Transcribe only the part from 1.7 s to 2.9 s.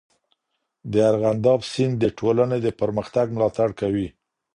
سیند د ټولنې د